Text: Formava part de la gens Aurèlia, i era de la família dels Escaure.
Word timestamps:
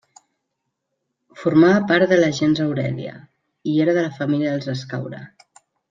Formava 1.41 1.83
part 1.91 2.13
de 2.15 2.19
la 2.23 2.31
gens 2.39 2.63
Aurèlia, 2.65 3.13
i 3.75 3.79
era 3.87 3.97
de 4.01 4.07
la 4.09 4.15
família 4.21 4.55
dels 4.57 4.73
Escaure. 4.79 5.23